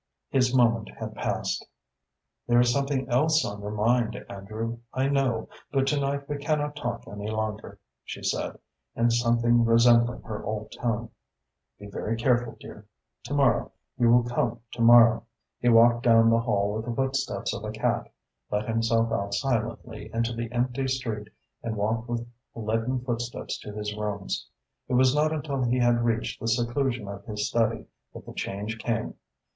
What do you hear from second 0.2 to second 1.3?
His moment had